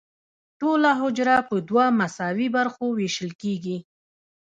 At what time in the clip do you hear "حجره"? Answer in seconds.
1.01-1.35